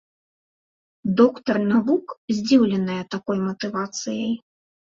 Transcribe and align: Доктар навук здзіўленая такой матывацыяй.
Доктар 1.19 1.57
навук 1.71 2.05
здзіўленая 2.39 2.99
такой 3.17 3.37
матывацыяй. 3.47 4.33